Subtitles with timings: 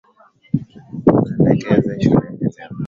[1.25, 2.71] Tuelekeze shuleni leo.